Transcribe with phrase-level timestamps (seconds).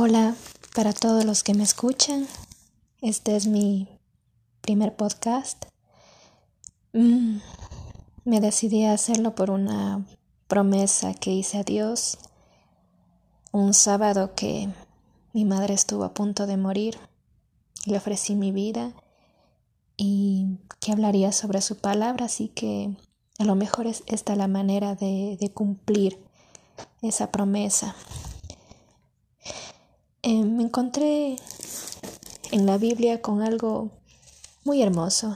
[0.00, 0.36] Hola
[0.76, 2.28] para todos los que me escuchan.
[3.00, 3.88] Este es mi
[4.60, 5.64] primer podcast.
[6.92, 7.38] Mm,
[8.24, 10.06] me decidí a hacerlo por una
[10.46, 12.18] promesa que hice a Dios
[13.50, 14.68] un sábado que
[15.32, 16.96] mi madre estuvo a punto de morir.
[17.84, 18.92] Le ofrecí mi vida
[19.96, 22.96] y que hablaría sobre su palabra, así que
[23.40, 26.20] a lo mejor es esta la manera de, de cumplir
[27.02, 27.96] esa promesa.
[30.30, 31.36] Eh, me encontré
[32.50, 33.88] en la Biblia con algo
[34.62, 35.34] muy hermoso.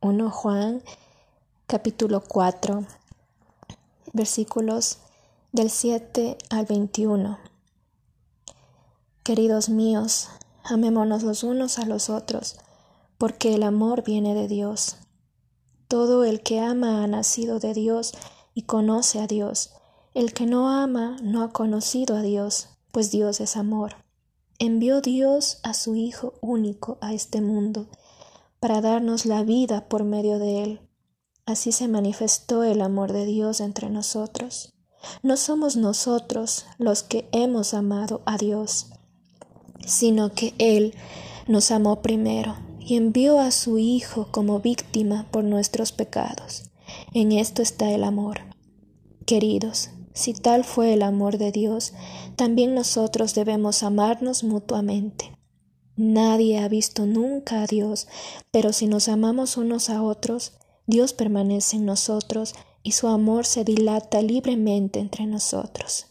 [0.00, 0.80] 1 Juan
[1.66, 2.84] capítulo 4
[4.12, 4.98] versículos
[5.50, 7.36] del 7 al 21.
[9.24, 10.28] Queridos míos,
[10.62, 12.60] amémonos los unos a los otros,
[13.18, 14.98] porque el amor viene de Dios.
[15.88, 18.12] Todo el que ama ha nacido de Dios
[18.54, 19.72] y conoce a Dios.
[20.14, 24.05] El que no ama no ha conocido a Dios, pues Dios es amor.
[24.58, 27.88] Envió Dios a su Hijo único a este mundo
[28.58, 30.80] para darnos la vida por medio de él.
[31.44, 34.74] Así se manifestó el amor de Dios entre nosotros.
[35.22, 38.86] No somos nosotros los que hemos amado a Dios,
[39.86, 40.94] sino que Él
[41.46, 46.70] nos amó primero y envió a su Hijo como víctima por nuestros pecados.
[47.12, 48.40] En esto está el amor.
[49.26, 51.92] Queridos, si tal fue el amor de Dios,
[52.36, 55.38] también nosotros debemos amarnos mutuamente.
[55.94, 58.08] Nadie ha visto nunca a Dios,
[58.50, 60.54] pero si nos amamos unos a otros,
[60.86, 66.06] Dios permanece en nosotros y su amor se dilata libremente entre nosotros.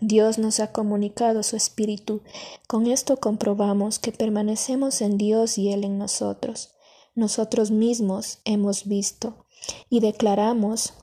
[0.00, 2.22] Dios nos ha comunicado su Espíritu.
[2.68, 6.76] Con esto comprobamos que permanecemos en Dios y Él en nosotros.
[7.16, 9.46] Nosotros mismos hemos visto
[9.90, 10.94] y declaramos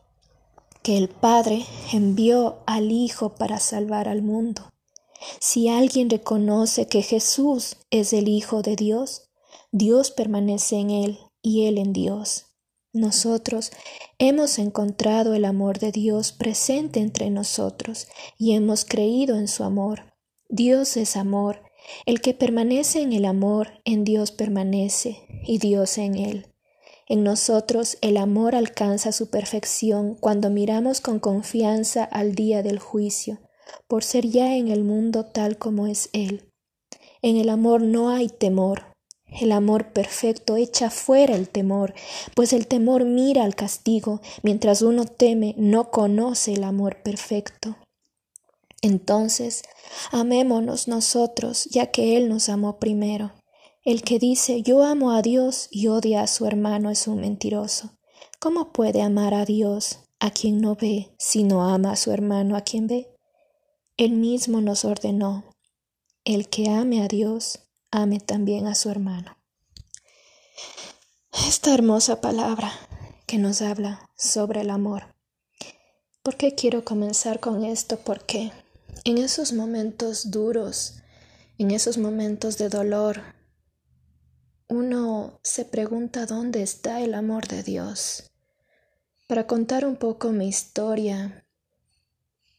[0.81, 4.71] que el Padre envió al Hijo para salvar al mundo.
[5.39, 9.29] Si alguien reconoce que Jesús es el Hijo de Dios,
[9.71, 12.45] Dios permanece en él y él en Dios.
[12.93, 13.71] Nosotros
[14.17, 18.07] hemos encontrado el amor de Dios presente entre nosotros
[18.37, 20.13] y hemos creído en su amor.
[20.47, 21.61] Dios es amor.
[22.05, 26.48] El que permanece en el amor, en Dios permanece y Dios en él.
[27.09, 33.39] En nosotros el amor alcanza su perfección cuando miramos con confianza al día del juicio,
[33.87, 36.51] por ser ya en el mundo tal como es Él.
[37.23, 38.93] En el amor no hay temor.
[39.25, 41.95] El amor perfecto echa fuera el temor,
[42.35, 47.75] pues el temor mira al castigo, mientras uno teme no conoce el amor perfecto.
[48.83, 49.63] Entonces,
[50.11, 53.31] amémonos nosotros, ya que Él nos amó primero.
[53.89, 57.97] El que dice yo amo a Dios y odia a su hermano es un mentiroso.
[58.37, 62.55] ¿Cómo puede amar a Dios a quien no ve si no ama a su hermano
[62.55, 63.09] a quien ve?
[63.97, 65.55] Él mismo nos ordenó,
[66.23, 69.39] el que ame a Dios, ame también a su hermano.
[71.47, 72.71] Esta hermosa palabra
[73.25, 75.15] que nos habla sobre el amor.
[76.21, 77.97] ¿Por qué quiero comenzar con esto?
[77.97, 78.51] Porque
[79.03, 80.97] en esos momentos duros,
[81.57, 83.38] en esos momentos de dolor,
[84.69, 88.31] uno se pregunta dónde está el amor de Dios.
[89.27, 91.43] Para contar un poco mi historia,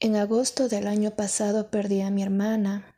[0.00, 2.96] en agosto del año pasado perdí a mi hermana,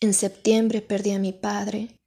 [0.00, 1.98] en septiembre perdí a mi padre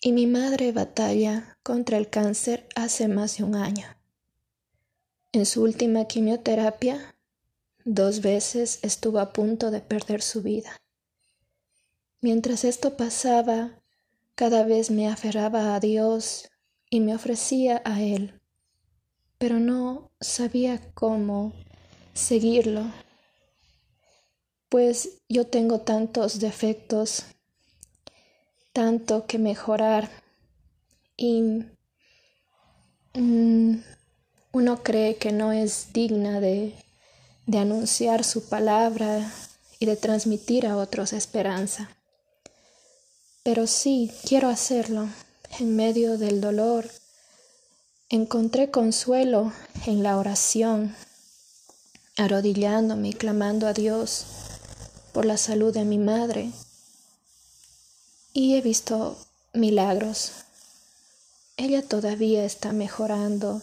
[0.00, 3.86] y mi madre batalla contra el cáncer hace más de un año.
[5.32, 7.14] En su última quimioterapia,
[7.84, 10.74] dos veces estuvo a punto de perder su vida.
[12.22, 13.82] Mientras esto pasaba,
[14.36, 16.50] cada vez me aferraba a Dios
[16.90, 18.38] y me ofrecía a Él,
[19.38, 21.54] pero no sabía cómo
[22.12, 22.84] seguirlo,
[24.68, 27.24] pues yo tengo tantos defectos,
[28.74, 30.10] tanto que mejorar
[31.16, 31.40] y
[33.14, 33.82] mm,
[34.52, 36.74] uno cree que no es digna de,
[37.46, 39.32] de anunciar su palabra
[39.78, 41.95] y de transmitir a otros esperanza
[43.46, 45.08] pero sí quiero hacerlo
[45.60, 46.90] en medio del dolor.
[48.08, 49.52] Encontré consuelo
[49.86, 50.96] en la oración,
[52.16, 54.24] arrodillándome y clamando a Dios
[55.12, 56.50] por la salud de mi madre.
[58.32, 59.16] Y he visto
[59.52, 60.32] milagros.
[61.56, 63.62] Ella todavía está mejorando,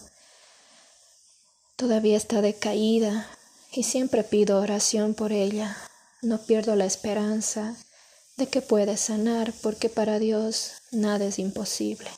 [1.76, 3.28] todavía está decaída
[3.70, 5.76] y siempre pido oración por ella.
[6.22, 7.76] No pierdo la esperanza
[8.36, 12.10] de que puede sanar porque para Dios nada es imposible.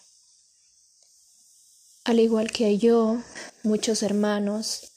[2.05, 3.21] Al igual que yo,
[3.63, 4.93] muchos hermanos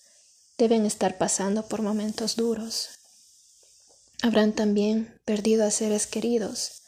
[0.57, 2.89] deben estar pasando por momentos duros.
[4.21, 6.83] habrán también perdido a seres queridos.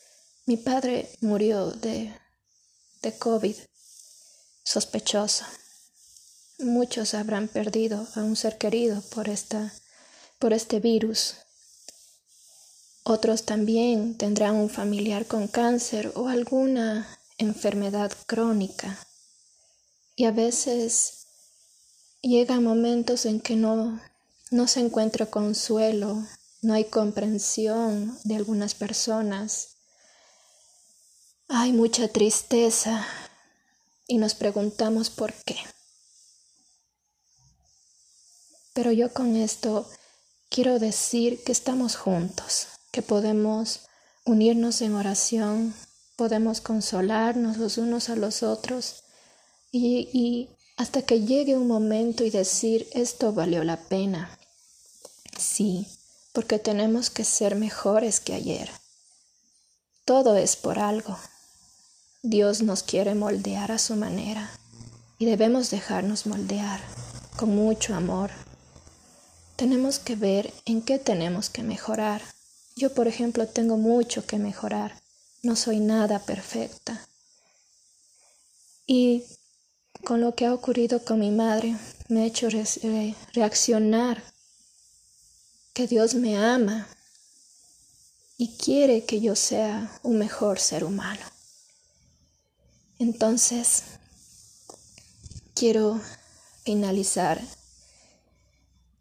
[0.46, 2.14] Mi padre murió de,
[3.02, 3.56] de COVID
[4.64, 5.46] sospechoso.
[6.60, 9.74] Muchos habrán perdido a un ser querido por, esta,
[10.38, 11.38] por este virus.
[13.14, 19.06] Otros también tendrán un familiar con cáncer o alguna enfermedad crónica.
[20.16, 21.28] Y a veces
[22.22, 24.00] llegan momentos en que no,
[24.50, 26.26] no se encuentra consuelo,
[26.62, 29.76] no hay comprensión de algunas personas.
[31.50, 33.06] Hay mucha tristeza
[34.08, 35.58] y nos preguntamos por qué.
[38.72, 39.86] Pero yo con esto
[40.50, 43.82] quiero decir que estamos juntos, que podemos
[44.26, 45.74] unirnos en oración,
[46.16, 49.04] podemos consolarnos los unos a los otros
[49.72, 54.38] y, y hasta que llegue un momento y decir esto valió la pena.
[55.38, 55.88] Sí,
[56.34, 58.70] porque tenemos que ser mejores que ayer.
[60.06, 61.18] Todo es por algo.
[62.24, 64.52] Dios nos quiere moldear a su manera
[65.18, 66.82] y debemos dejarnos moldear
[67.38, 68.32] con mucho amor.
[69.56, 72.22] Tenemos que ver en qué tenemos que mejorar.
[72.76, 75.02] Yo, por ejemplo, tengo mucho que mejorar.
[75.44, 77.08] No soy nada perfecta.
[78.88, 79.24] Y
[80.04, 81.78] con lo que ha ocurrido con mi madre,
[82.08, 82.50] me ha hecho
[83.34, 84.24] reaccionar
[85.74, 86.88] que Dios me ama
[88.38, 91.22] y quiere que yo sea un mejor ser humano.
[93.00, 93.84] Entonces,
[95.54, 96.02] quiero
[96.64, 97.42] finalizar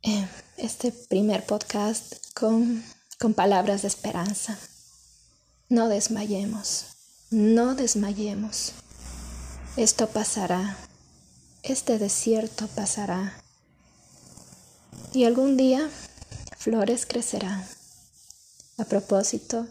[0.02, 2.84] eh, este primer podcast con,
[3.20, 4.58] con palabras de esperanza.
[5.68, 6.86] No desmayemos,
[7.30, 8.72] no desmayemos.
[9.76, 10.78] Esto pasará,
[11.62, 13.34] este desierto pasará.
[15.12, 15.90] Y algún día
[16.56, 17.68] flores crecerán.
[18.78, 19.66] A propósito,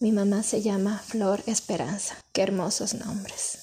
[0.00, 2.16] mi mamá se llama Flor Esperanza.
[2.32, 3.58] Qué hermosos nombres.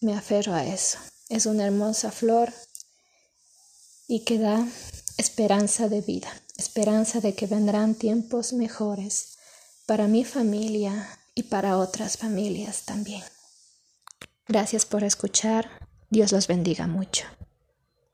[0.00, 0.98] Me aferro a eso.
[1.28, 2.52] Es una hermosa flor
[4.06, 4.68] y que da
[5.16, 6.30] esperanza de vida,
[6.62, 9.38] esperanza de que vendrán tiempos mejores
[9.86, 13.22] para mi familia y para otras familias también.
[14.46, 15.68] Gracias por escuchar.
[16.10, 17.24] Dios los bendiga mucho.